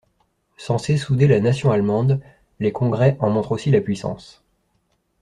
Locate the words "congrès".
2.71-3.17